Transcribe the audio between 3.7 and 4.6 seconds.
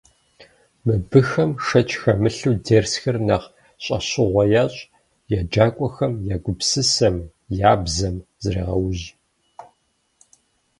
щӏэщыгъуэ